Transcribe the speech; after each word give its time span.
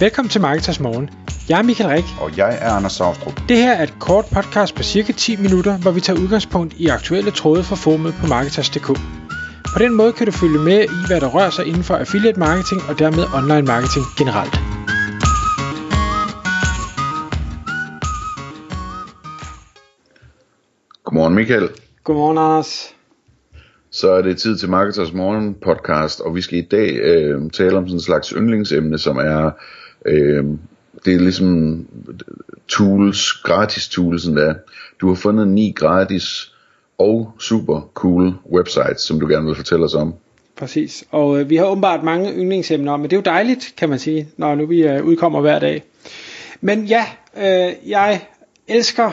Velkommen 0.00 0.30
til 0.30 0.40
Marketers 0.40 0.80
Morgen. 0.80 1.10
Jeg 1.48 1.58
er 1.58 1.62
Michael 1.62 1.90
Rik. 1.90 2.04
Og 2.20 2.36
jeg 2.36 2.58
er 2.60 2.70
Anders 2.70 2.92
Saustrup. 2.92 3.40
Det 3.48 3.56
her 3.56 3.72
er 3.72 3.82
et 3.82 3.94
kort 4.00 4.24
podcast 4.34 4.74
på 4.74 4.82
cirka 4.82 5.12
10 5.12 5.36
minutter, 5.36 5.78
hvor 5.78 5.90
vi 5.90 6.00
tager 6.00 6.20
udgangspunkt 6.20 6.74
i 6.74 6.86
aktuelle 6.86 7.30
tråde 7.30 7.62
fra 7.64 7.76
formet 7.76 8.14
på 8.20 8.26
Marketers.dk. 8.26 8.86
På 9.74 9.78
den 9.78 9.94
måde 9.94 10.12
kan 10.12 10.26
du 10.26 10.32
følge 10.32 10.58
med 10.58 10.80
i, 10.84 10.98
hvad 11.06 11.20
der 11.20 11.28
rører 11.28 11.50
sig 11.50 11.66
inden 11.66 11.82
for 11.82 11.94
affiliate 11.94 12.38
marketing 12.38 12.80
og 12.88 12.98
dermed 12.98 13.24
online 13.38 13.66
marketing 13.72 14.04
generelt. 14.18 14.54
Godmorgen 21.04 21.34
Michael. 21.34 21.68
Godmorgen 22.04 22.38
Anders. 22.38 22.94
Så 23.90 24.10
er 24.10 24.22
det 24.22 24.38
tid 24.38 24.56
til 24.56 24.70
Marketers 24.70 25.12
Morgen 25.12 25.54
podcast, 25.54 26.20
og 26.20 26.34
vi 26.34 26.40
skal 26.40 26.58
i 26.58 26.68
dag 26.70 26.96
øh, 26.96 27.50
tale 27.50 27.76
om 27.76 27.84
sådan 27.86 27.96
en 27.96 28.00
slags 28.00 28.28
yndlingsemne, 28.28 28.98
som 28.98 29.16
er, 29.16 29.50
øh, 30.06 30.44
det 31.04 31.14
er 31.14 31.18
ligesom 31.18 31.86
tools, 32.68 33.32
gratis 33.32 33.88
tools, 33.88 34.24
der. 34.24 34.54
Du 35.00 35.08
har 35.08 35.14
fundet 35.14 35.48
ni 35.48 35.72
gratis 35.76 36.52
og 36.98 37.32
super 37.38 37.90
cool 37.94 38.34
websites, 38.52 39.00
som 39.00 39.20
du 39.20 39.26
gerne 39.26 39.46
vil 39.46 39.54
fortælle 39.54 39.84
os 39.84 39.94
om. 39.94 40.14
Præcis, 40.56 41.04
og 41.10 41.40
øh, 41.40 41.50
vi 41.50 41.56
har 41.56 41.64
åbenbart 41.64 42.04
mange 42.04 42.32
yndlingsemner, 42.32 42.96
men 42.96 43.04
det 43.04 43.12
er 43.12 43.16
jo 43.16 43.22
dejligt, 43.22 43.74
kan 43.76 43.88
man 43.88 43.98
sige, 43.98 44.28
når 44.36 44.54
nu 44.54 44.66
vi 44.66 44.82
øh, 44.82 45.04
udkommer 45.04 45.40
hver 45.40 45.58
dag. 45.58 45.82
Men 46.60 46.84
ja, 46.84 47.06
øh, 47.36 47.90
jeg 47.90 48.20
elsker 48.68 49.10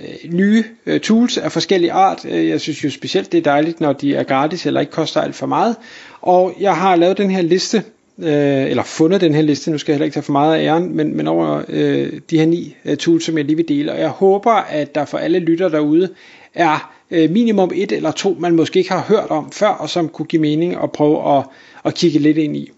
øh, 0.00 0.32
nye 0.32 0.64
øh, 0.86 1.00
tools 1.00 1.38
af 1.38 1.52
forskellige 1.52 1.92
art. 1.92 2.24
Øh, 2.24 2.48
jeg 2.48 2.60
synes 2.60 2.84
jo 2.84 2.90
specielt, 2.90 3.32
det 3.32 3.38
er 3.38 3.42
dejligt, 3.42 3.80
når 3.80 3.92
de 3.92 4.14
er 4.14 4.22
gratis 4.22 4.66
eller 4.66 4.80
ikke 4.80 4.92
koster 4.92 5.20
alt 5.20 5.34
for 5.34 5.46
meget. 5.46 5.76
Og 6.20 6.54
jeg 6.60 6.76
har 6.76 6.96
lavet 6.96 7.18
den 7.18 7.30
her 7.30 7.42
liste, 7.42 7.82
øh, 8.18 8.70
eller 8.70 8.82
fundet 8.82 9.20
den 9.20 9.34
her 9.34 9.42
liste, 9.42 9.70
nu 9.70 9.78
skal 9.78 9.92
jeg 9.92 9.96
heller 9.96 10.04
ikke 10.04 10.14
tage 10.14 10.22
for 10.22 10.32
meget 10.32 10.58
af 10.58 10.64
æren, 10.64 10.96
men, 10.96 11.16
men 11.16 11.28
over 11.28 11.62
øh, 11.68 12.12
de 12.30 12.38
her 12.38 12.46
ni 12.46 12.76
øh, 12.84 12.96
tools, 12.96 13.24
som 13.24 13.36
jeg 13.36 13.44
lige 13.44 13.56
vil 13.56 13.68
dele. 13.68 13.92
Og 13.92 14.00
jeg 14.00 14.08
håber, 14.08 14.52
at 14.52 14.94
der 14.94 15.04
for 15.04 15.18
alle 15.18 15.38
lytter 15.38 15.68
derude 15.68 16.08
er 16.54 16.92
øh, 17.10 17.30
minimum 17.30 17.70
et 17.74 17.92
eller 17.92 18.10
to, 18.10 18.36
man 18.40 18.56
måske 18.56 18.78
ikke 18.78 18.92
har 18.92 19.04
hørt 19.08 19.30
om 19.30 19.52
før, 19.52 19.68
og 19.68 19.90
som 19.90 20.08
kunne 20.08 20.26
give 20.26 20.42
mening 20.42 20.82
at 20.82 20.92
prøve 20.92 21.38
at, 21.38 21.44
at 21.84 21.94
kigge 21.94 22.18
lidt 22.18 22.38
ind 22.38 22.56
i. 22.56 22.70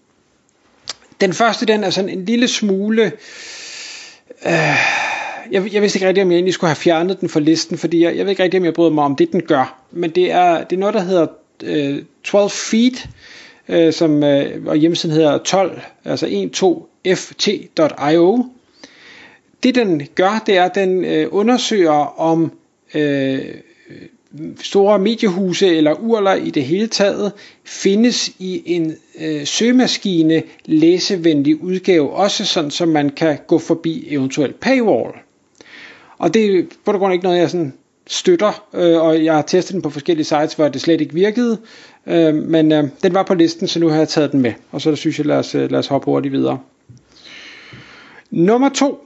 Den 1.21 1.33
første, 1.33 1.65
den 1.65 1.83
er 1.83 1.89
sådan 1.89 2.09
en 2.09 2.25
lille 2.25 2.47
smule... 2.47 3.11
Øh, 4.45 4.51
jeg, 5.51 5.73
jeg 5.73 5.81
vidste 5.81 5.97
ikke 5.97 6.07
rigtig, 6.07 6.23
om 6.23 6.31
jeg 6.31 6.35
egentlig 6.35 6.53
skulle 6.53 6.69
have 6.69 6.75
fjernet 6.75 7.21
den 7.21 7.29
fra 7.29 7.39
listen, 7.39 7.77
fordi 7.77 8.03
jeg, 8.03 8.17
jeg 8.17 8.25
ved 8.25 8.29
ikke 8.29 8.43
rigtig, 8.43 8.59
om 8.59 8.65
jeg 8.65 8.73
bryder 8.73 8.91
mig 8.91 9.03
om 9.03 9.15
det, 9.15 9.31
den 9.31 9.41
gør. 9.41 9.79
Men 9.91 10.09
det 10.09 10.31
er, 10.31 10.63
det 10.63 10.75
er 10.75 10.79
noget, 10.79 10.95
der 10.95 11.01
hedder 11.01 11.27
øh, 11.63 12.01
12 12.23 12.49
feet, 12.49 13.09
øh, 13.69 13.93
som, 13.93 14.23
øh, 14.23 14.65
og 14.65 14.75
hjemmesiden 14.75 15.15
hedder 15.15 15.37
12, 15.37 15.81
altså 16.05 16.25
12ft.io. 17.07 18.45
Det 19.63 19.75
den 19.75 20.07
gør, 20.15 20.43
det 20.45 20.57
er, 20.57 20.63
at 20.63 20.75
den 20.75 21.05
øh, 21.05 21.27
undersøger 21.31 22.19
om 22.19 22.51
øh, 22.95 23.39
store 24.61 24.99
mediehuse 24.99 25.75
eller 25.77 25.93
urler 25.93 26.33
i 26.33 26.49
det 26.49 26.63
hele 26.63 26.87
taget 26.87 27.31
findes 27.63 28.29
i 28.39 28.63
en 28.65 28.95
øh, 29.21 29.45
søgemaskine 29.45 30.43
læsevenlig 30.65 31.63
udgave, 31.63 32.11
også 32.13 32.45
sådan, 32.45 32.71
så 32.71 32.85
man 32.85 33.09
kan 33.09 33.37
gå 33.47 33.57
forbi 33.57 34.07
eventuelt 34.09 34.59
paywall. 34.59 35.13
Og 36.17 36.33
det 36.33 36.59
er 36.59 36.63
på 36.85 36.91
grund 36.91 37.13
ikke 37.13 37.23
noget, 37.25 37.39
jeg 37.39 37.49
sådan 37.49 37.73
støtter, 38.07 38.65
øh, 38.73 39.01
og 39.01 39.25
jeg 39.25 39.35
har 39.35 39.41
testet 39.41 39.73
den 39.73 39.81
på 39.81 39.89
forskellige 39.89 40.25
sites, 40.25 40.53
hvor 40.53 40.67
det 40.67 40.81
slet 40.81 41.01
ikke 41.01 41.13
virkede, 41.13 41.57
øh, 42.07 42.35
men 42.35 42.71
øh, 42.71 42.83
den 43.03 43.13
var 43.13 43.23
på 43.23 43.33
listen, 43.33 43.67
så 43.67 43.79
nu 43.79 43.89
har 43.89 43.97
jeg 43.97 44.07
taget 44.09 44.31
den 44.31 44.41
med, 44.41 44.53
og 44.71 44.81
så 44.81 44.95
synes 44.95 45.17
jeg, 45.17 45.25
lad 45.25 45.37
os, 45.37 45.55
øh, 45.55 45.71
lad 45.71 45.79
os 45.79 45.87
hoppe 45.87 46.05
hurtigt 46.05 46.31
videre. 46.31 46.59
Nummer 48.31 48.69
to 48.69 48.99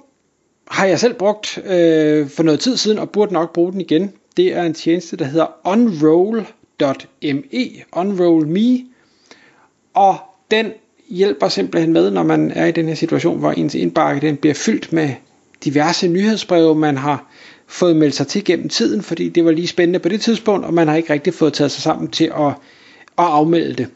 har 0.67 0.85
jeg 0.85 0.99
selv 0.99 1.13
brugt 1.13 1.57
øh, 1.57 2.29
for 2.29 2.43
noget 2.43 2.59
tid 2.59 2.77
siden, 2.77 2.99
og 2.99 3.09
burde 3.09 3.33
nok 3.33 3.53
bruge 3.53 3.71
den 3.71 3.81
igen. 3.81 4.13
Det 4.37 4.55
er 4.55 4.63
en 4.63 4.73
tjeneste, 4.73 5.17
der 5.17 5.25
hedder 5.25 5.47
unroll.me, 5.65 6.45
unroll.me, 7.91 8.79
og 9.93 10.17
den 10.51 10.71
hjælper 11.09 11.47
simpelthen 11.47 11.93
med, 11.93 12.11
når 12.11 12.23
man 12.23 12.51
er 12.51 12.65
i 12.65 12.71
den 12.71 12.87
her 12.87 12.95
situation, 12.95 13.39
hvor 13.39 13.51
ens 13.51 13.75
indbakke 13.75 14.27
den 14.27 14.37
bliver 14.37 14.53
fyldt 14.53 14.93
med 14.93 15.09
diverse 15.63 16.07
nyhedsbreve, 16.07 16.75
man 16.75 16.97
har 16.97 17.31
fået 17.69 17.95
meldt 17.95 18.15
sig 18.15 18.27
til 18.27 18.45
gennem 18.45 18.69
tiden, 18.69 19.01
fordi 19.01 19.29
det 19.29 19.45
var 19.45 19.51
lige 19.51 19.67
spændende 19.67 19.99
på 19.99 20.09
det 20.09 20.21
tidspunkt, 20.21 20.65
og 20.65 20.73
man 20.73 20.87
har 20.87 20.95
ikke 20.95 21.13
rigtig 21.13 21.33
fået 21.33 21.53
taget 21.53 21.71
sig 21.71 21.81
sammen 21.81 22.07
til 22.11 22.25
at, 22.25 22.47
at 22.47 23.25
afmelde 23.25 23.73
det. 23.73 23.87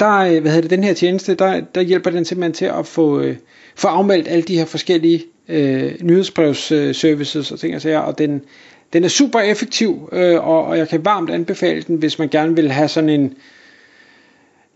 Der, 0.00 0.18
øh, 0.18 0.40
hvad 0.40 0.50
hedder 0.50 0.60
det, 0.60 0.70
den 0.70 0.84
her 0.84 0.94
tjeneste, 0.94 1.34
der, 1.34 1.60
der 1.60 1.80
hjælper 1.80 2.10
den 2.10 2.24
simpelthen 2.24 2.52
til 2.52 2.64
at 2.64 2.86
få, 2.86 3.20
øh, 3.20 3.36
få 3.74 3.88
afmeldt 3.88 4.28
alle 4.28 4.42
de 4.42 4.58
her 4.58 4.64
forskellige 4.64 5.24
øh, 5.48 5.94
nyhedsbrevsservices 6.02 7.52
og 7.52 7.60
ting 7.60 7.74
og 7.74 7.82
sager, 7.82 7.98
og 7.98 8.18
den, 8.18 8.42
den 8.92 9.04
er 9.04 9.08
super 9.08 9.40
effektiv, 9.40 10.08
øh, 10.12 10.48
og, 10.48 10.64
og 10.64 10.78
jeg 10.78 10.88
kan 10.88 11.04
varmt 11.04 11.30
anbefale 11.30 11.82
den, 11.82 11.96
hvis 11.96 12.18
man 12.18 12.28
gerne 12.28 12.56
vil 12.56 12.70
have 12.70 12.88
sådan 12.88 13.10
en, 13.10 13.34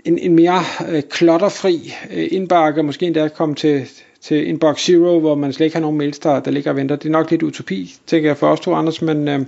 en, 0.04 0.18
en 0.18 0.34
mere 0.34 0.62
øh, 0.88 1.02
klotterfri 1.02 1.94
øh, 2.10 2.28
indbakke, 2.30 2.82
måske 2.82 3.06
endda 3.06 3.28
komme 3.28 3.54
til, 3.54 3.86
til 4.20 4.46
inbox 4.46 4.80
zero, 4.84 5.20
hvor 5.20 5.34
man 5.34 5.52
slet 5.52 5.64
ikke 5.64 5.76
har 5.76 5.80
nogen 5.80 5.98
mails, 5.98 6.18
der, 6.18 6.40
der 6.40 6.50
ligger 6.50 6.70
og 6.70 6.76
venter. 6.76 6.96
Det 6.96 7.08
er 7.08 7.12
nok 7.12 7.30
lidt 7.30 7.42
utopi, 7.42 7.94
tænker 8.06 8.28
jeg 8.28 8.36
for 8.36 8.48
os 8.48 8.60
to 8.60 8.74
andre, 8.74 8.92
men, 9.02 9.28
øh, 9.28 9.46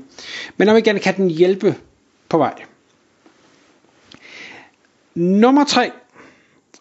men 0.56 0.68
om 0.68 0.76
igen 0.76 0.98
kan 0.98 1.16
den 1.16 1.30
hjælpe 1.30 1.74
på 2.28 2.38
vej. 2.38 2.54
Nummer 5.14 5.64
tre, 5.64 5.90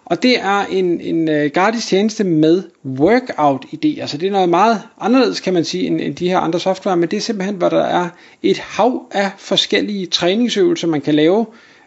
Og 0.04 0.22
det 0.22 0.40
er 0.40 0.66
en, 0.70 1.00
en 1.00 1.28
uh, 1.28 1.50
gratis 1.54 1.86
tjeneste 1.86 2.24
med 2.24 2.62
workout-idéer, 2.84 4.06
så 4.06 4.18
det 4.18 4.26
er 4.26 4.30
noget 4.30 4.48
meget 4.48 4.82
anderledes, 5.00 5.40
kan 5.40 5.54
man 5.54 5.64
sige, 5.64 5.86
end, 5.86 6.00
end 6.00 6.16
de 6.16 6.28
her 6.28 6.38
andre 6.38 6.60
software, 6.60 6.96
men 6.96 7.08
det 7.10 7.16
er 7.16 7.20
simpelthen, 7.20 7.56
hvor 7.56 7.68
der 7.68 7.84
er 7.84 8.08
et 8.42 8.58
hav 8.58 9.06
af 9.10 9.30
forskellige 9.38 10.06
træningsøvelser, 10.06 10.88
man 10.88 11.00
kan 11.00 11.14
lave 11.14 11.46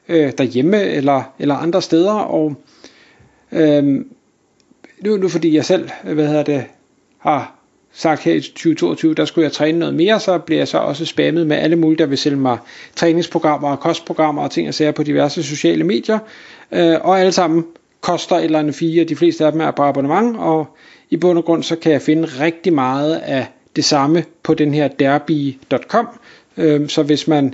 øh, 0.10 0.32
derhjemme 0.38 0.84
eller, 0.84 1.24
eller 1.40 1.56
andre 1.56 1.82
steder, 1.82 2.14
og 2.14 2.56
øh, 3.52 3.84
nu, 5.04 5.18
nu 5.18 5.30
fordi 5.30 5.56
jeg 5.56 5.66
selv, 5.66 5.90
hvad 6.04 6.28
hedder 6.28 6.44
det, 6.44 6.64
har 7.18 7.54
sagt 7.94 8.24
her 8.24 8.34
i 8.34 8.42
2022, 8.42 9.14
der 9.14 9.26
skulle 9.26 9.44
jeg 9.44 9.52
træne 9.52 9.80
noget 9.80 9.94
mere, 9.94 10.20
så 10.20 10.38
bliver 10.38 10.60
jeg 10.60 10.68
så 10.68 10.78
også 10.78 11.06
spammet 11.06 11.48
med 11.48 11.58
alle 11.58 11.76
mulige, 11.76 11.98
der 11.98 12.06
vil 12.06 12.18
sælge 12.18 12.38
mig 12.38 12.58
træningsprogrammer 12.96 13.70
og 13.70 13.80
kostprogrammer 13.80 14.42
og 14.42 14.52
ting 14.52 14.68
og 14.68 14.74
sager 14.74 14.92
på 14.92 15.04
diverse 15.04 15.44
sociale 15.44 15.84
medier, 15.84 16.20
øh, 16.72 16.96
og 17.02 17.20
alle 17.20 17.32
sammen 17.32 17.66
koster 18.08 18.36
et 18.36 18.44
eller 18.44 18.60
andet 18.60 18.76
fire, 18.76 19.04
de 19.04 19.16
fleste 19.16 19.46
af 19.46 19.52
dem 19.52 19.62
er 19.62 19.72
på 19.72 19.84
abonnement, 19.84 20.38
og 20.38 20.78
i 21.10 21.18
bund 21.18 21.38
og 21.38 21.46
grund 21.46 21.64
så 21.64 21.76
kan 21.76 21.92
jeg 21.92 22.02
finde 22.02 22.26
rigtig 22.26 22.74
meget 22.74 23.16
af 23.16 23.48
det 23.76 23.86
samme 23.86 24.24
på 24.44 24.54
den 24.54 24.74
her 24.74 24.88
derby.com, 24.88 26.08
øhm, 26.58 26.90
så 26.90 27.04
hvis 27.04 27.28
man 27.28 27.54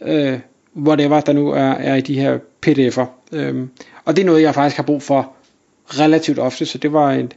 øh, 0.00 0.40
whatever 0.76 1.20
der 1.20 1.32
nu 1.32 1.48
er, 1.48 1.70
er 1.70 1.94
i 1.94 2.00
de 2.00 2.20
her 2.20 2.38
pdf'er. 2.66 3.06
Øhm, 3.32 3.70
og 4.04 4.16
det 4.16 4.22
er 4.22 4.26
noget, 4.26 4.42
jeg 4.42 4.54
faktisk 4.54 4.76
har 4.76 4.84
brug 4.84 5.02
for 5.02 5.32
relativt 5.86 6.38
ofte, 6.38 6.66
så 6.66 6.78
det 6.78 6.92
var 6.92 7.12
et, 7.12 7.36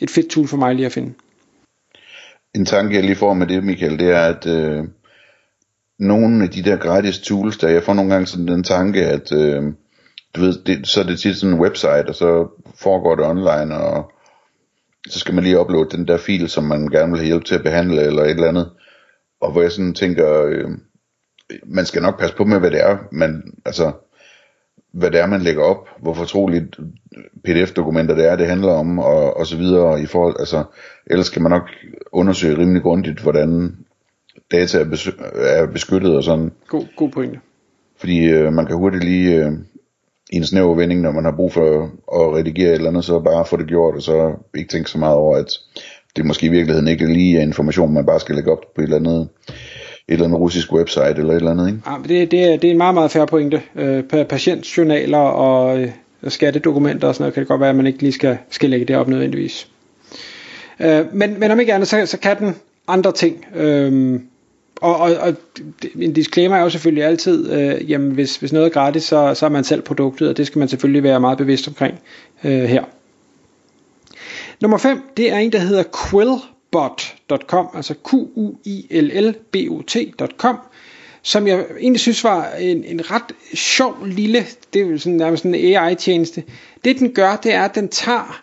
et 0.00 0.10
fedt 0.10 0.28
tool 0.30 0.48
for 0.48 0.56
mig 0.56 0.74
lige 0.74 0.86
at 0.86 0.92
finde. 0.92 1.14
En 2.54 2.66
tanke, 2.66 2.94
jeg 2.94 3.04
lige 3.04 3.16
får 3.16 3.34
med 3.34 3.46
det, 3.46 3.64
Michael, 3.64 3.98
det 3.98 4.10
er, 4.10 4.20
at 4.20 4.46
øh, 4.46 4.84
nogle 5.98 6.44
af 6.44 6.50
de 6.50 6.62
der 6.62 6.76
gratis 6.76 7.18
tools, 7.18 7.58
der 7.58 7.68
jeg 7.68 7.82
får 7.82 7.94
nogle 7.94 8.10
gange 8.10 8.26
sådan 8.26 8.48
den 8.48 8.64
tanke, 8.64 9.04
at 9.06 9.32
øh, 9.32 9.62
du 10.36 10.40
ved, 10.40 10.64
det, 10.66 10.88
så 10.88 11.00
er 11.00 11.04
det 11.04 11.20
tit 11.20 11.36
sådan 11.36 11.54
en 11.54 11.60
website, 11.60 12.08
og 12.08 12.14
så 12.14 12.48
foregår 12.74 13.14
det 13.14 13.24
online, 13.24 13.76
og 13.76 14.12
så 15.08 15.18
skal 15.18 15.34
man 15.34 15.44
lige 15.44 15.60
uploade 15.60 15.96
den 15.96 16.08
der 16.08 16.16
fil, 16.16 16.48
som 16.48 16.64
man 16.64 16.88
gerne 16.88 17.12
vil 17.12 17.18
have 17.20 17.26
hjælp 17.26 17.44
til 17.44 17.54
at 17.54 17.62
behandle, 17.62 18.02
eller 18.02 18.22
et 18.22 18.30
eller 18.30 18.48
andet. 18.48 18.70
Og 19.40 19.52
hvor 19.52 19.62
jeg 19.62 19.72
sådan 19.72 19.94
tænker, 19.94 20.44
øh, 20.44 20.70
man 21.66 21.86
skal 21.86 22.02
nok 22.02 22.20
passe 22.20 22.36
på 22.36 22.44
med, 22.44 22.58
hvad 22.58 22.70
det 22.70 22.80
er, 22.80 22.96
man, 23.12 23.54
altså, 23.64 23.92
hvad 24.92 25.10
det 25.10 25.20
er, 25.20 25.26
man 25.26 25.40
lægger 25.40 25.62
op, 25.62 25.88
hvor 26.00 26.14
fortroligt 26.14 26.76
pdf-dokumenter 27.44 28.14
det 28.14 28.28
er, 28.28 28.36
det 28.36 28.46
handler 28.46 28.72
om, 28.72 28.98
og, 28.98 29.36
og 29.36 29.46
så 29.46 29.56
videre, 29.56 30.02
i 30.02 30.06
forhold, 30.06 30.36
altså, 30.38 30.64
ellers 31.06 31.26
skal 31.26 31.42
man 31.42 31.50
nok 31.50 31.68
undersøge 32.12 32.58
rimelig 32.58 32.82
grundigt, 32.82 33.20
hvordan 33.20 33.76
data 34.50 34.78
er, 34.78 34.84
bes- 34.84 35.36
er 35.36 35.66
beskyttet 35.66 36.16
og 36.16 36.24
sådan. 36.24 36.52
God, 36.68 36.86
god 36.96 37.10
pointe. 37.10 37.40
Fordi 37.96 38.24
øh, 38.24 38.52
man 38.52 38.66
kan 38.66 38.76
hurtigt 38.76 39.04
lige 39.04 39.34
øh, 39.34 39.52
i 40.32 40.36
en 40.36 40.44
snæver 40.44 40.74
vending, 40.74 41.00
når 41.00 41.12
man 41.12 41.24
har 41.24 41.32
brug 41.36 41.52
for 41.52 41.82
at 42.12 42.36
redigere 42.36 42.68
et 42.68 42.74
eller 42.74 42.90
andet, 42.90 43.04
så 43.04 43.20
bare 43.20 43.46
få 43.46 43.56
det 43.56 43.66
gjort, 43.66 43.94
og 43.94 44.02
så 44.02 44.34
ikke 44.54 44.70
tænke 44.70 44.90
så 44.90 44.98
meget 44.98 45.16
over, 45.16 45.36
at 45.36 45.52
det 46.16 46.26
måske 46.26 46.46
i 46.46 46.50
virkeligheden 46.50 46.88
ikke 46.88 47.12
lige 47.12 47.38
er 47.38 47.42
information, 47.42 47.94
man 47.94 48.06
bare 48.06 48.20
skal 48.20 48.34
lægge 48.34 48.52
op 48.52 48.60
på 48.74 48.80
et 48.80 48.84
eller 48.84 48.96
andet 48.96 49.20
et 49.20 49.28
eller 50.08 50.24
andet 50.24 50.40
russisk 50.40 50.72
website 50.72 51.14
eller 51.16 51.32
et 51.32 51.36
eller 51.36 51.50
andet, 51.50 51.66
ikke? 51.66 51.80
Ja, 51.86 51.98
men 51.98 52.08
det, 52.08 52.30
det, 52.30 52.44
er, 52.44 52.56
det 52.56 52.64
er 52.64 52.70
en 52.70 52.78
meget, 52.78 52.94
meget 52.94 53.10
færre 53.10 53.26
pointe. 53.26 53.62
Øh, 53.76 54.04
patientjournaler 54.04 55.18
og 55.18 55.80
øh, 55.80 55.90
skattedokumenter 56.28 57.08
og 57.08 57.14
sådan 57.14 57.22
noget, 57.22 57.34
kan 57.34 57.40
det 57.40 57.48
godt 57.48 57.60
være, 57.60 57.70
at 57.70 57.76
man 57.76 57.86
ikke 57.86 58.02
lige 58.02 58.12
skal, 58.12 58.38
skal 58.50 58.70
lægge 58.70 58.86
det 58.86 58.96
op 58.96 59.08
nødvendigvis. 59.08 59.68
Øh, 60.80 61.14
men, 61.14 61.40
men 61.40 61.50
om 61.50 61.60
ikke 61.60 61.74
andet, 61.74 61.88
så, 61.88 62.06
så 62.06 62.18
kan 62.18 62.38
den 62.38 62.54
andre 62.88 63.12
ting. 63.12 63.46
Øh, 63.56 64.20
og, 64.80 64.96
og, 64.96 65.10
og 65.20 65.34
en 66.00 66.12
disclaimer 66.12 66.56
er 66.56 66.62
jo 66.62 66.70
selvfølgelig 66.70 67.04
altid, 67.04 67.52
øh, 67.52 67.90
jamen 67.90 68.10
hvis, 68.10 68.36
hvis 68.36 68.52
noget 68.52 68.66
er 68.66 68.70
gratis, 68.70 69.02
så, 69.02 69.34
så 69.34 69.46
er 69.46 69.50
man 69.50 69.64
selv 69.64 69.82
produktet, 69.82 70.28
og 70.28 70.36
det 70.36 70.46
skal 70.46 70.58
man 70.58 70.68
selvfølgelig 70.68 71.02
være 71.02 71.20
meget 71.20 71.38
bevidst 71.38 71.68
omkring 71.68 71.98
øh, 72.44 72.62
her. 72.62 72.84
Nummer 74.60 74.78
5, 74.78 75.02
det 75.16 75.32
er 75.32 75.38
en, 75.38 75.52
der 75.52 75.58
hedder 75.58 75.82
Quill 76.10 76.30
quillbot.com, 76.72 77.68
altså 77.74 77.94
q 77.94 78.12
u 78.14 78.54
i 78.64 78.86
l 78.90 79.28
l 79.28 79.34
b 79.50 79.56
o 79.70 79.82
t.com, 79.82 80.56
som 81.22 81.46
jeg 81.46 81.64
egentlig 81.80 82.00
synes 82.00 82.24
var 82.24 82.50
en, 82.50 82.84
en 82.84 83.10
ret 83.10 83.32
sjov 83.54 84.06
lille, 84.06 84.46
det 84.72 84.82
er 84.82 84.98
sådan 84.98 85.16
nærmest 85.16 85.44
en 85.44 85.54
AI-tjeneste. 85.54 86.42
Det 86.84 86.98
den 86.98 87.12
gør, 87.12 87.36
det 87.36 87.54
er, 87.54 87.62
at 87.62 87.74
den 87.74 87.88
tager 87.88 88.42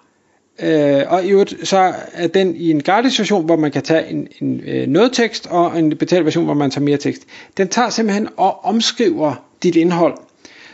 Øh, 0.59 1.03
og 1.07 1.25
i 1.25 1.29
øvrigt 1.29 1.67
så 1.67 1.93
er 2.13 2.27
den 2.27 2.55
i 2.55 2.71
en 2.71 2.83
gratis 2.83 3.19
version, 3.19 3.45
hvor 3.45 3.55
man 3.55 3.71
kan 3.71 3.83
tage 3.83 4.09
en, 4.09 4.27
en 4.41 4.61
øh, 4.67 4.87
noget 4.87 5.13
tekst, 5.13 5.47
og 5.47 5.79
en 5.79 5.97
betalt 5.97 6.25
version, 6.25 6.45
hvor 6.45 6.53
man 6.53 6.71
tager 6.71 6.85
mere 6.85 6.97
tekst. 6.97 7.23
Den 7.57 7.67
tager 7.67 7.89
simpelthen 7.89 8.27
og 8.37 8.65
omskriver 8.65 9.45
dit 9.63 9.75
indhold. 9.75 10.17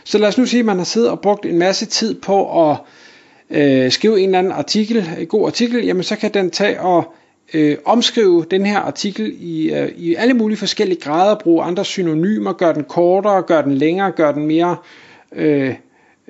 Så 0.04 0.18
lad 0.18 0.28
os 0.28 0.38
nu 0.38 0.46
sige, 0.46 0.60
at 0.60 0.66
man 0.66 0.76
har 0.76 0.84
siddet 0.84 1.10
og 1.10 1.20
brugt 1.20 1.46
en 1.46 1.58
masse 1.58 1.86
tid 1.86 2.14
på 2.14 2.70
at 2.70 2.76
øh, 3.50 3.92
skrive 3.92 4.20
en 4.20 4.24
eller 4.24 4.38
anden 4.38 4.52
artikel, 4.52 5.10
en 5.18 5.26
god 5.26 5.46
artikel, 5.46 5.84
jamen 5.84 6.02
så 6.02 6.16
kan 6.16 6.34
den 6.34 6.50
tage 6.50 6.80
og 6.80 7.14
øh, 7.54 7.76
omskrive 7.84 8.44
den 8.50 8.66
her 8.66 8.78
artikel 8.78 9.34
i, 9.40 9.72
øh, 9.74 9.88
i 9.96 10.14
alle 10.14 10.34
mulige 10.34 10.58
forskellige 10.58 11.00
grader, 11.00 11.34
bruge 11.34 11.64
andre 11.64 11.84
synonymer, 11.84 12.52
gøre 12.52 12.74
den 12.74 12.84
kortere, 12.84 13.42
gøre 13.42 13.62
den 13.62 13.74
længere, 13.74 14.10
gøre 14.10 14.32
den 14.32 14.46
mere 14.46 14.76
øh, 15.34 15.74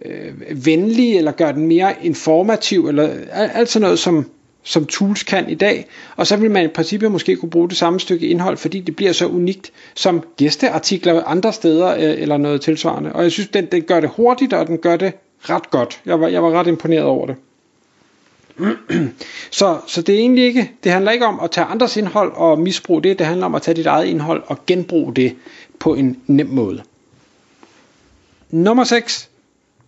øh, 0.04 0.66
venlig, 0.66 1.16
eller 1.16 1.32
gøre 1.32 1.52
den 1.52 1.66
mere 1.66 1.94
informativ, 2.02 2.88
eller 2.88 3.10
alt 3.32 3.68
sådan 3.68 3.82
noget, 3.84 3.98
som, 3.98 4.30
som 4.62 4.86
tools 4.86 5.22
kan 5.22 5.48
i 5.48 5.54
dag. 5.54 5.86
Og 6.16 6.26
så 6.26 6.36
vil 6.36 6.50
man 6.50 6.64
i 6.64 6.68
princippet 6.68 7.12
måske 7.12 7.36
kunne 7.36 7.50
bruge 7.50 7.68
det 7.68 7.76
samme 7.76 8.00
stykke 8.00 8.26
indhold, 8.26 8.56
fordi 8.56 8.80
det 8.80 8.96
bliver 8.96 9.12
så 9.12 9.26
unikt 9.26 9.72
som 9.94 10.22
gæsteartikler 10.36 11.24
andre 11.24 11.52
steder, 11.52 11.94
øh, 11.94 12.22
eller 12.22 12.36
noget 12.36 12.60
tilsvarende. 12.60 13.12
Og 13.12 13.22
jeg 13.22 13.32
synes, 13.32 13.48
den, 13.48 13.66
den 13.66 13.82
gør 13.82 14.00
det 14.00 14.10
hurtigt, 14.16 14.52
og 14.52 14.66
den 14.66 14.78
gør 14.78 14.96
det 14.96 15.12
ret 15.40 15.70
godt. 15.70 16.00
Jeg 16.06 16.20
var, 16.20 16.28
jeg 16.28 16.42
var 16.42 16.50
ret 16.50 16.66
imponeret 16.66 17.04
over 17.04 17.26
det 17.26 17.36
så, 19.50 19.78
så 19.86 20.02
det 20.02 20.14
er 20.14 20.18
egentlig 20.18 20.44
ikke, 20.44 20.70
det 20.84 20.92
handler 20.92 21.10
ikke 21.10 21.26
om 21.26 21.40
at 21.40 21.50
tage 21.50 21.64
andres 21.64 21.96
indhold 21.96 22.32
og 22.32 22.58
misbruge 22.58 23.02
det, 23.02 23.18
det 23.18 23.26
handler 23.26 23.46
om 23.46 23.54
at 23.54 23.62
tage 23.62 23.74
dit 23.74 23.86
eget 23.86 24.06
indhold 24.06 24.42
og 24.46 24.66
genbruge 24.66 25.14
det 25.14 25.36
på 25.78 25.94
en 25.94 26.20
nem 26.26 26.46
måde. 26.46 26.82
Nummer 28.50 28.84
6 28.84 29.28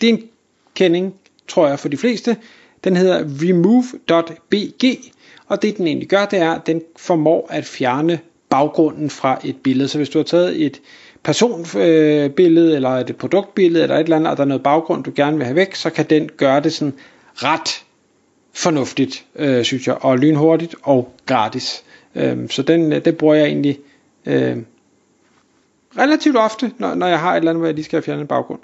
det 0.01 0.09
er 0.09 0.13
en 0.13 0.23
kending, 0.75 1.15
tror 1.49 1.69
jeg, 1.69 1.79
for 1.79 1.89
de 1.89 1.97
fleste. 1.97 2.37
Den 2.85 2.97
hedder 2.97 3.25
remove.bg, 3.43 4.85
og 5.47 5.63
det 5.63 5.77
den 5.77 5.87
egentlig 5.87 6.09
gør, 6.09 6.25
det 6.25 6.39
er, 6.39 6.53
at 6.53 6.67
den 6.67 6.83
formår 6.97 7.47
at 7.51 7.65
fjerne 7.65 8.19
baggrunden 8.49 9.11
fra 9.11 9.41
et 9.45 9.57
billede. 9.57 9.89
Så 9.89 9.99
hvis 9.99 10.09
du 10.09 10.19
har 10.19 10.25
taget 10.25 10.67
et 10.67 10.81
personbillede, 11.23 12.71
øh, 12.71 12.77
eller 12.77 12.91
et 12.91 13.17
produktbillede, 13.17 13.83
eller 13.83 13.97
et 13.97 14.03
eller 14.03 14.17
andet, 14.17 14.31
og 14.31 14.37
der 14.37 14.43
er 14.43 14.49
noget 14.49 14.63
baggrund, 14.63 15.05
du 15.05 15.13
gerne 15.17 15.37
vil 15.37 15.47
have 15.47 15.57
væk, 15.57 15.75
så 15.75 15.91
kan 15.91 16.07
den 16.11 16.31
gøre 16.37 16.61
det 16.61 16.73
sådan 16.73 16.95
ret 17.35 17.84
fornuftigt, 18.55 19.25
øh, 19.37 19.65
synes 19.65 19.87
jeg, 19.87 19.97
og 20.01 20.19
lynhurtigt 20.19 20.75
og 20.83 21.15
gratis. 21.27 21.85
Øh, 22.15 22.51
så 22.51 22.63
den, 22.63 22.93
øh, 22.93 23.05
det 23.05 23.17
bruger 23.17 23.35
jeg 23.35 23.47
egentlig 23.47 23.79
øh, 24.27 24.57
relativt 25.99 26.37
ofte, 26.37 26.73
når, 26.79 26.95
når 26.95 27.07
jeg 27.07 27.21
har 27.21 27.33
et 27.33 27.37
eller 27.37 27.51
andet, 27.51 27.61
hvor 27.61 27.67
jeg 27.67 27.75
lige 27.75 27.85
skal 27.85 28.03
fjerne 28.03 28.21
en 28.21 28.27
baggrund. 28.27 28.61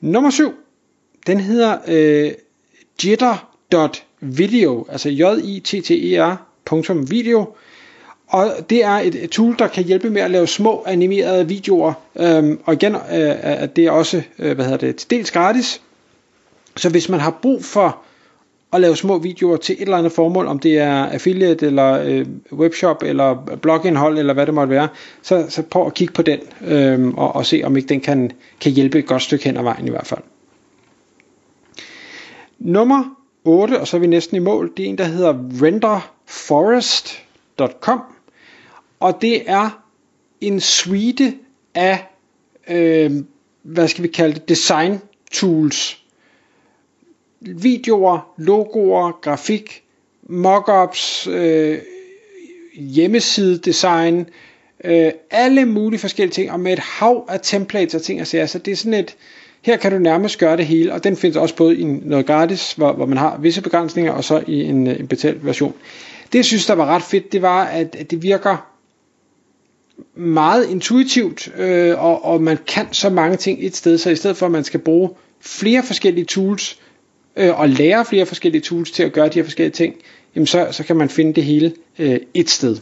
Nummer 0.00 0.30
7, 0.30 0.52
den 1.26 1.40
hedder 1.40 1.78
øh, 1.88 2.32
jitter.video, 3.04 4.86
altså 4.88 5.08
j-i-t-t-e-r.video. 5.08 7.54
Og 8.26 8.56
det 8.70 8.84
er 8.84 8.90
et, 8.90 9.14
et 9.14 9.30
tool, 9.30 9.58
der 9.58 9.68
kan 9.68 9.84
hjælpe 9.84 10.10
med 10.10 10.22
at 10.22 10.30
lave 10.30 10.46
små 10.46 10.84
animerede 10.86 11.48
videoer. 11.48 11.92
Øhm, 12.16 12.60
og 12.64 12.74
igen, 12.74 12.94
øh, 12.94 13.00
at 13.42 13.76
det 13.76 13.86
er 13.86 13.90
også, 13.90 14.22
øh, 14.38 14.54
hvad 14.54 14.64
hedder 14.64 14.78
det, 14.78 14.96
til 14.96 15.10
dels 15.10 15.30
gratis. 15.30 15.82
Så 16.76 16.88
hvis 16.88 17.08
man 17.08 17.20
har 17.20 17.30
brug 17.30 17.64
for 17.64 18.02
at 18.72 18.80
lave 18.80 18.96
små 18.96 19.18
videoer 19.18 19.56
til 19.56 19.72
et 19.72 19.80
eller 19.80 19.96
andet 19.96 20.12
formål, 20.12 20.46
om 20.46 20.58
det 20.58 20.78
er 20.78 21.06
affiliate 21.06 21.66
eller 21.66 22.04
øh, 22.04 22.26
webshop 22.52 23.02
eller 23.02 23.56
blogindhold 23.62 24.18
eller 24.18 24.34
hvad 24.34 24.46
det 24.46 24.54
måtte 24.54 24.70
være, 24.70 24.88
så, 25.22 25.46
så 25.48 25.62
prøv 25.62 25.86
at 25.86 25.94
kigge 25.94 26.14
på 26.14 26.22
den 26.22 26.40
øh, 26.64 27.08
og, 27.08 27.36
og 27.36 27.46
se 27.46 27.62
om 27.64 27.76
ikke 27.76 27.88
den 27.88 28.00
kan, 28.00 28.30
kan 28.60 28.72
hjælpe 28.72 28.98
et 28.98 29.06
godt 29.06 29.22
stykke 29.22 29.44
hen 29.44 29.56
ad 29.56 29.62
vejen 29.62 29.86
i 29.86 29.90
hvert 29.90 30.06
fald. 30.06 30.20
Nummer 32.58 33.04
8, 33.44 33.80
og 33.80 33.88
så 33.88 33.96
er 33.96 34.00
vi 34.00 34.06
næsten 34.06 34.36
i 34.36 34.40
mål, 34.40 34.72
det 34.76 34.84
er 34.84 34.88
en, 34.88 34.98
der 34.98 35.04
hedder 35.04 35.34
renderforest.com, 35.62 38.00
og 39.00 39.22
det 39.22 39.50
er 39.50 39.82
en 40.40 40.60
suite 40.60 41.34
af, 41.74 42.06
øh, 42.68 43.10
hvad 43.62 43.88
skal 43.88 44.02
vi 44.02 44.08
kalde 44.08 44.34
det, 44.34 44.48
design 44.48 45.00
tools, 45.32 46.01
videoer, 47.46 48.32
logoer, 48.36 49.12
grafik, 49.22 49.82
mockups, 50.28 51.26
øh, 51.26 51.78
hjemmesidedesign, 52.74 54.26
øh, 54.84 55.12
alle 55.30 55.66
mulige 55.66 56.00
forskellige 56.00 56.32
ting, 56.32 56.52
og 56.52 56.60
med 56.60 56.72
et 56.72 56.78
hav 56.78 57.24
af 57.28 57.40
templates 57.42 57.94
og 57.94 58.02
ting 58.02 58.20
at 58.20 58.26
sige. 58.26 58.46
Så 58.46 58.58
det 58.58 58.72
er 58.72 58.76
sådan 58.76 58.94
et, 58.94 59.16
her 59.62 59.76
kan 59.76 59.92
du 59.92 59.98
nærmest 59.98 60.38
gøre 60.38 60.56
det 60.56 60.66
hele, 60.66 60.92
og 60.92 61.04
den 61.04 61.16
findes 61.16 61.36
også 61.36 61.56
både 61.56 61.76
i 61.76 61.84
noget 61.84 62.26
gratis, 62.26 62.72
hvor, 62.72 62.92
hvor 62.92 63.06
man 63.06 63.18
har 63.18 63.38
visse 63.38 63.62
begrænsninger, 63.62 64.12
og 64.12 64.24
så 64.24 64.42
i 64.46 64.62
en, 64.62 64.86
øh, 64.86 65.00
en 65.00 65.08
betalt 65.08 65.46
version. 65.46 65.74
Det 66.32 66.38
jeg 66.38 66.44
synes, 66.44 66.66
der 66.66 66.74
var 66.74 66.86
ret 66.86 67.02
fedt, 67.02 67.32
det 67.32 67.42
var, 67.42 67.64
at, 67.64 67.96
at 67.98 68.10
det 68.10 68.22
virker 68.22 68.72
meget 70.14 70.70
intuitivt, 70.70 71.52
øh, 71.58 72.04
og, 72.04 72.24
og 72.24 72.42
man 72.42 72.58
kan 72.66 72.86
så 72.92 73.10
mange 73.10 73.36
ting 73.36 73.58
et 73.60 73.76
sted, 73.76 73.98
så 73.98 74.10
i 74.10 74.16
stedet 74.16 74.36
for 74.36 74.46
at 74.46 74.52
man 74.52 74.64
skal 74.64 74.80
bruge 74.80 75.10
flere 75.40 75.82
forskellige 75.82 76.24
tools, 76.24 76.80
øh, 77.36 77.60
og 77.60 77.68
lære 77.68 78.04
flere 78.04 78.26
forskellige 78.26 78.62
tools 78.62 78.90
til 78.90 79.02
at 79.02 79.12
gøre 79.12 79.28
de 79.28 79.34
her 79.34 79.44
forskellige 79.44 79.72
ting, 79.72 79.94
jamen 80.34 80.46
så, 80.46 80.68
så 80.70 80.84
kan 80.84 80.96
man 80.96 81.08
finde 81.08 81.34
det 81.34 81.44
hele 81.44 81.74
øh, 81.98 82.20
et 82.34 82.50
sted. 82.50 82.76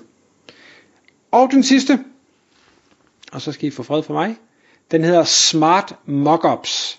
Og 1.30 1.48
den 1.52 1.62
sidste, 1.62 1.98
og 3.32 3.40
så 3.40 3.52
skal 3.52 3.68
I 3.68 3.70
få 3.70 3.82
fred 3.82 4.02
for 4.02 4.14
mig, 4.14 4.36
den 4.90 5.04
hedder 5.04 5.24
Smart 5.24 5.94
Mockups. 6.06 6.98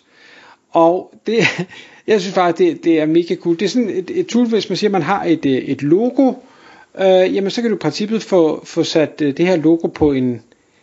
Og 0.70 1.14
det, 1.28 1.44
jeg 2.08 2.22
synes 2.22 2.34
faktisk, 2.34 2.58
det, 2.58 2.84
det 2.84 3.00
er 3.00 3.06
mega 3.06 3.36
cool. 3.36 3.60
Det 3.60 3.66
er 3.66 3.70
sådan 3.70 3.90
et, 3.90 4.12
et 4.20 4.28
tool, 4.28 4.48
hvis 4.48 4.70
man 4.70 4.78
siger, 4.78 4.88
at 4.88 4.92
man 4.92 5.02
har 5.02 5.24
et, 5.24 5.46
øh, 5.46 5.52
et 5.52 5.82
logo, 5.82 6.34
øh, 7.00 7.36
jamen 7.36 7.52
så 7.52 7.62
kan 7.62 7.72
du 7.72 7.76
i 7.76 7.80
princippet 7.80 8.24
få, 8.24 8.66
få 8.66 8.84
sat 8.84 9.22
øh, 9.22 9.38
det 9.38 9.48
her 9.48 9.56
logo 9.56 9.88
på 9.88 10.12
en, 10.12 10.42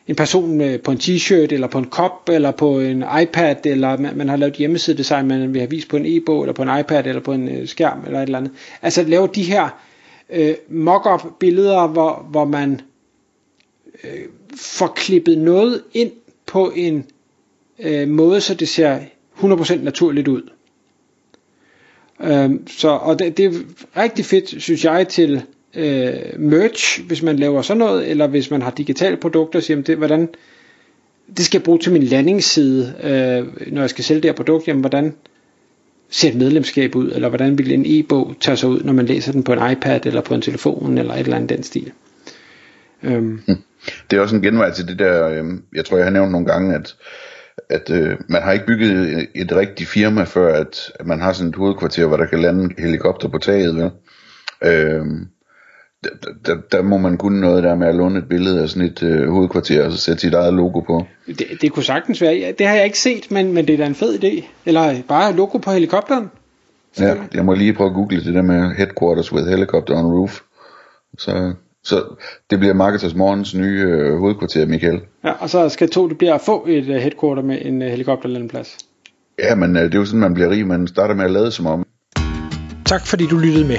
en 0.09 0.17
person 0.17 0.63
på 0.85 0.91
en 0.91 0.99
t-shirt, 0.99 1.53
eller 1.53 1.67
på 1.67 1.79
en 1.79 1.85
kop, 1.85 2.29
eller 2.29 2.51
på 2.51 2.81
en 2.81 3.05
iPad, 3.23 3.67
eller 3.67 3.97
man, 3.99 4.17
man 4.17 4.29
har 4.29 4.37
lavet 4.37 4.55
hjemmesidedesign, 4.55 5.27
man 5.29 5.53
vil 5.53 5.61
have 5.61 5.71
vist 5.71 5.89
på 5.89 5.97
en 5.97 6.07
e-bog, 6.07 6.43
eller 6.43 6.53
på 6.53 6.63
en 6.63 6.81
iPad, 6.81 7.07
eller 7.07 7.21
på 7.23 7.33
en 7.33 7.49
øh, 7.49 7.69
skærm, 7.69 8.03
eller 8.07 8.19
et 8.19 8.23
eller 8.23 8.39
andet. 8.39 8.53
Altså 8.83 9.03
lave 9.03 9.29
de 9.35 9.43
her 9.43 9.69
øh, 10.31 10.55
mock-up 10.69 11.39
billeder, 11.39 11.87
hvor, 11.87 12.27
hvor 12.31 12.45
man 12.45 12.81
øh, 14.05 14.21
får 14.57 14.87
klippet 14.97 15.39
noget 15.39 15.83
ind 15.95 16.11
på 16.47 16.73
en 16.77 17.05
øh, 17.79 18.09
måde, 18.09 18.41
så 18.41 18.55
det 18.55 18.69
ser 18.69 18.99
100% 19.39 19.77
naturligt 19.85 20.29
ud. 20.29 20.43
Øh, 22.21 22.51
så, 22.67 22.89
og 22.89 23.19
det, 23.19 23.37
det 23.37 23.45
er 23.47 23.53
rigtig 23.97 24.25
fedt, 24.25 24.63
synes 24.63 24.85
jeg, 24.85 25.09
til 25.09 25.43
øh, 25.75 26.41
merch, 26.41 27.07
hvis 27.07 27.23
man 27.23 27.37
laver 27.37 27.63
sådan 27.63 27.79
noget, 27.79 28.11
eller 28.11 28.27
hvis 28.27 28.51
man 28.51 28.63
har 28.63 28.71
digitale 28.71 29.17
produkter, 29.17 29.61
siger, 29.61 29.77
jamen 29.77 29.87
det, 29.87 29.97
hvordan, 29.97 30.29
det 31.37 31.45
skal 31.45 31.59
jeg 31.59 31.65
bruge 31.65 31.79
til 31.79 31.93
min 31.93 32.03
landingsside, 32.03 32.95
øh, 33.03 33.73
når 33.73 33.81
jeg 33.81 33.91
skal 33.91 34.05
sælge 34.05 34.21
det 34.21 34.29
her 34.29 34.37
produkt, 34.37 34.69
jamen 34.69 34.81
hvordan 34.81 35.15
ser 36.11 36.29
et 36.29 36.37
medlemskab 36.37 36.95
ud, 36.95 37.13
eller 37.13 37.29
hvordan 37.29 37.59
vil 37.59 37.73
en 37.73 37.85
e-bog 37.87 38.35
tage 38.41 38.57
sig 38.57 38.69
ud, 38.69 38.81
når 38.81 38.93
man 38.93 39.07
læser 39.07 39.33
den 39.33 39.43
på 39.43 39.53
en 39.53 39.71
iPad, 39.73 40.07
eller 40.07 40.21
på 40.21 40.35
en 40.35 40.43
telefon, 40.43 40.99
eller 40.99 41.15
et 41.15 41.21
eller 41.21 41.37
andet 41.37 41.51
den 41.51 41.63
stil. 41.63 41.93
Øhm. 43.03 43.41
Hmm. 43.47 43.57
Det 44.11 44.17
er 44.17 44.21
også 44.21 44.37
en 44.37 44.43
genvej 44.43 44.71
til 44.73 44.89
det 44.89 44.99
der, 44.99 45.29
øh, 45.29 45.45
jeg 45.75 45.85
tror 45.85 45.97
jeg 45.97 46.07
har 46.07 46.11
nævnt 46.11 46.33
nogle 46.33 46.47
gange, 46.47 46.75
at, 46.75 46.97
at 47.71 47.91
øh, 47.91 48.17
man 48.29 48.43
har 48.43 48.53
ikke 48.53 48.67
bygget 48.67 48.91
et, 48.91 49.29
et 49.35 49.53
rigtigt 49.53 49.89
firma, 49.89 50.23
før 50.23 50.55
at, 50.55 50.93
at 51.01 51.07
man 51.07 51.21
har 51.21 51.33
sådan 51.33 51.49
et 51.49 51.57
hovedkvarter, 51.57 52.07
hvor 52.07 52.17
der 52.17 52.27
kan 52.27 52.41
lande 52.41 52.75
helikopter 52.79 53.29
på 53.29 53.39
taget. 53.39 53.77
Vel? 53.77 53.91
Øh, 54.65 55.07
der, 56.05 56.11
der, 56.47 56.57
der 56.73 56.83
må 56.83 56.99
man 56.99 57.17
kunne 57.17 57.41
noget 57.41 57.63
der 57.63 57.75
med 57.75 57.87
at 57.87 57.95
låne 57.95 58.19
et 58.19 58.29
billede 58.29 58.63
af 58.63 58.69
sådan 58.69 58.89
et 58.89 59.03
øh, 59.03 59.31
hovedkvarter, 59.31 59.85
og 59.85 59.93
så 59.93 59.99
sætte 59.99 60.21
sit 60.21 60.35
eget 60.35 60.55
logo 60.55 60.81
på. 60.81 61.07
Det, 61.27 61.47
det 61.61 61.73
kunne 61.73 61.85
sagtens 61.85 62.21
være. 62.21 62.35
Ja, 62.35 62.53
det 62.59 62.67
har 62.67 62.75
jeg 62.75 62.85
ikke 62.85 62.99
set, 62.99 63.31
men, 63.31 63.53
men 63.53 63.67
det 63.67 63.73
er 63.73 63.77
da 63.77 63.87
en 63.87 63.95
fed 63.95 64.25
idé. 64.25 64.45
Eller 64.67 65.03
bare 65.09 65.33
logo 65.33 65.59
på 65.59 65.71
helikopteren. 65.71 66.31
Ja, 67.01 67.15
jeg 67.35 67.45
må 67.45 67.55
lige 67.55 67.73
prøve 67.73 67.91
at 67.91 67.95
google 67.95 68.25
det 68.25 68.35
der 68.35 68.43
med 68.43 68.75
Headquarters 68.77 69.33
with 69.33 69.49
Helicopter 69.49 69.97
on 69.97 70.07
Roof. 70.07 70.41
Så, 71.19 71.53
så 71.85 72.03
det 72.51 72.59
bliver 72.59 72.75
Marketers 72.75 73.15
Morgens 73.15 73.55
nye 73.55 73.81
øh, 73.81 74.19
hovedkvarter, 74.19 74.67
Michael. 74.67 75.01
Ja, 75.25 75.33
og 75.33 75.51
så 75.51 75.69
skal 75.69 75.91
to, 75.91 76.09
det 76.09 76.19
bliver 76.19 76.35
at 76.35 76.41
få 76.41 76.67
et 76.69 76.89
uh, 76.89 76.95
headquarter 76.95 77.43
med 77.43 77.59
en 77.63 77.83
uh, 77.83 77.89
helikopterlandeplads. 77.89 78.79
Ja, 79.39 79.55
men 79.55 79.77
uh, 79.77 79.83
det 79.83 79.95
er 79.95 79.99
jo 79.99 80.05
sådan, 80.05 80.21
man 80.21 80.35
bliver 80.35 80.51
rig. 80.51 80.67
Man 80.67 80.87
starter 80.87 81.15
med 81.15 81.25
at 81.25 81.31
lade 81.31 81.51
som 81.51 81.67
om. 81.67 81.87
Tak 82.87 83.07
fordi 83.07 83.27
du 83.27 83.39
lyttede 83.39 83.69
med. 83.69 83.79